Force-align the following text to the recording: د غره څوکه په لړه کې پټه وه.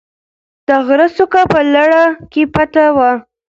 د 0.67 0.69
غره 0.85 1.07
څوکه 1.17 1.41
په 1.53 1.59
لړه 1.75 2.01
کې 2.31 2.43
پټه 2.53 2.85
وه. 2.95 3.11